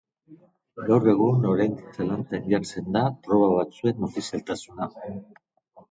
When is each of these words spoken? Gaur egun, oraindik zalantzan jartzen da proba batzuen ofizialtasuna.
Gaur 0.87 1.05
egun, 1.11 1.45
oraindik 1.51 1.93
zalantzan 1.99 2.49
jartzen 2.55 2.91
da 2.99 3.07
proba 3.29 3.53
batzuen 3.61 4.05
ofizialtasuna. 4.13 4.93